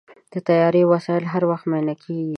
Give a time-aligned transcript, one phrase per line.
[0.33, 2.29] د طیارې وسایل هر وخت معاینه کېږي.